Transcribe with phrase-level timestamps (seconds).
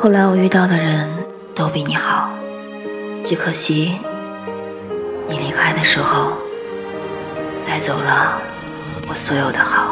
[0.00, 1.10] 后来我遇到的人
[1.56, 2.30] 都比你好。
[3.24, 3.98] 只可惜
[5.28, 6.32] 你离开的时候
[7.66, 8.40] 带走了
[9.08, 9.87] 我所有的好。